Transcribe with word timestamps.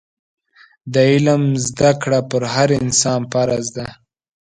د 0.93 0.95
علم 1.11 1.43
زده 1.67 1.91
کړه 2.01 2.19
پر 2.29 2.41
هر 2.53 2.69
مسلمان 2.85 3.23
فرض 3.31 3.65
ده. 3.77 3.87